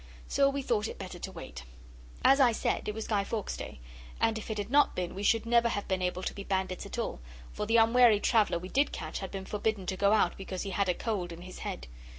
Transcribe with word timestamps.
So 0.27 0.49
we 0.49 0.63
thought 0.63 0.87
it 0.87 0.97
better 0.97 1.19
to 1.19 1.31
wait. 1.31 1.61
As 2.25 2.39
I 2.39 2.53
said, 2.53 2.89
it 2.89 2.95
was 2.95 3.05
Guy 3.07 3.23
Fawkes 3.23 3.55
Day, 3.55 3.79
and 4.19 4.35
if 4.39 4.49
it 4.49 4.57
had 4.57 4.71
not 4.71 4.95
been 4.95 5.13
we 5.13 5.21
should 5.21 5.45
never 5.45 5.69
have 5.69 5.87
been 5.87 6.01
able 6.01 6.23
to 6.23 6.33
be 6.33 6.43
bandits 6.43 6.87
at 6.87 6.97
all, 6.97 7.19
for 7.53 7.67
the 7.67 7.77
unwary 7.77 8.19
traveller 8.19 8.57
we 8.57 8.69
did 8.69 8.91
catch 8.91 9.19
had 9.19 9.29
been 9.29 9.45
forbidden 9.45 9.85
to 9.85 9.95
go 9.97 10.11
out 10.13 10.35
because 10.37 10.63
he 10.63 10.71
had 10.71 10.89
a 10.89 10.95
cold 10.95 11.31
in 11.31 11.43
his 11.43 11.59
head. 11.59 11.85